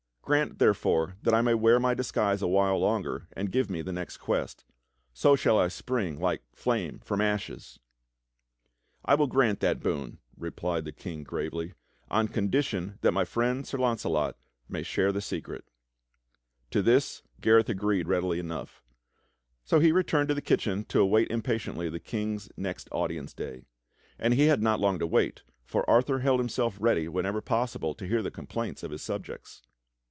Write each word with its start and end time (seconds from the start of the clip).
Grant 0.23 0.59
therefore 0.59 1.17
that 1.23 1.33
I 1.33 1.41
may 1.41 1.55
wear 1.55 1.77
my 1.77 1.93
disguise 1.93 2.41
a 2.41 2.47
while 2.47 2.79
longer, 2.79 3.27
and 3.33 3.51
give 3.51 3.69
me 3.69 3.81
the 3.81 3.91
next 3.91 4.15
quest. 4.15 4.63
So 5.13 5.35
shall 5.35 5.59
I 5.59 5.67
spring 5.67 6.21
like 6.21 6.41
flame 6.53 6.99
from 6.99 7.19
ashes." 7.19 7.79
GARETH 9.03 9.03
THE 9.03 9.03
KITCHEN 9.03 9.09
KNAVE 9.09 9.09
43 9.09 9.11
"I 9.11 9.15
will 9.15 9.27
grant 9.49 9.59
that 9.59 9.79
boon," 9.83 10.19
replied 10.37 10.85
the 10.85 10.91
King 10.93 11.23
gravely, 11.23 11.73
"on 12.09 12.27
condition 12.29 12.97
that 13.01 13.11
my 13.11 13.25
friend 13.25 13.67
Sir 13.67 13.77
Launcelot 13.79 14.37
may 14.69 14.83
share 14.83 15.11
the 15.11 15.19
secret." 15.19 15.65
To 16.69 16.81
this 16.81 17.23
Gareth 17.41 17.67
agreed 17.67 18.07
readily 18.07 18.39
enough; 18.39 18.81
so 19.65 19.79
he 19.81 19.91
returned 19.91 20.29
to 20.29 20.35
the 20.35 20.41
kitchen 20.41 20.85
to 20.85 21.01
await 21.01 21.29
impatiently 21.29 21.89
the 21.89 21.99
King's 21.99 22.49
next 22.55 22.87
audience 22.93 23.33
day. 23.33 23.65
And 24.17 24.33
he 24.35 24.45
yhad 24.47 24.61
not 24.61 24.79
long 24.79 24.97
to 24.99 25.07
wait, 25.07 25.43
for 25.65 25.87
Arthur 25.89 26.19
held 26.19 26.39
himself 26.39 26.77
ready 26.79 27.09
whenever 27.09 27.41
possible 27.41 27.93
to 27.95 28.07
hear 28.07 28.21
the 28.23 28.31
complaints 28.31 28.81
of 28.81 28.91
his 28.91 29.01
subjects. 29.01 29.63